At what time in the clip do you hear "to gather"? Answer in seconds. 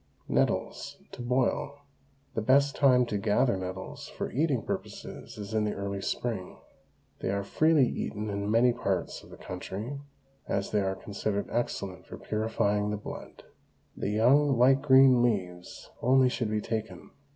3.05-3.55